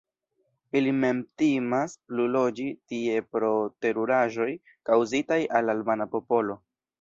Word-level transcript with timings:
Ili 0.79 0.93
mem 1.01 1.17
timas 1.41 1.93
pluloĝi 2.13 2.65
tie 2.93 3.19
pro 3.35 3.51
teruraĵoj 3.87 4.49
kaŭzitaj 4.91 5.39
al 5.61 5.71
albana 5.77 6.11
popolo. 6.17 6.59